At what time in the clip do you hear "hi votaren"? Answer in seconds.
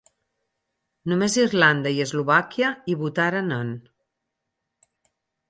2.87-3.53